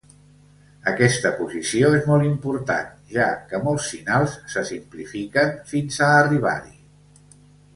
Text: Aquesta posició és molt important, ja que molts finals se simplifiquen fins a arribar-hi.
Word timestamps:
Aquesta 0.91 1.31
posició 1.41 1.91
és 1.97 2.07
molt 2.11 2.25
important, 2.29 2.89
ja 3.17 3.27
que 3.51 3.59
molts 3.67 3.91
finals 3.97 4.33
se 4.55 4.65
simplifiquen 4.71 5.55
fins 5.75 6.01
a 6.07 6.09
arribar-hi. 6.25 6.75